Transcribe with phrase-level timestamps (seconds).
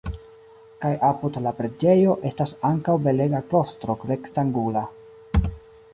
[0.85, 4.87] Kaj apud la preĝejo estas ankaŭ belega klostro rektangula.